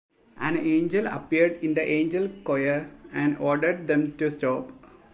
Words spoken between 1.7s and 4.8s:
the Angel Choir and ordered them to stop.